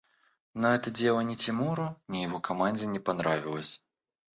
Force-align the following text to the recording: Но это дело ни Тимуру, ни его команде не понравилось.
Но 0.55 0.73
это 0.73 0.89
дело 0.89 1.19
ни 1.21 1.35
Тимуру, 1.35 1.95
ни 2.07 2.23
его 2.23 2.39
команде 2.39 2.87
не 2.87 2.97
понравилось. 2.97 3.85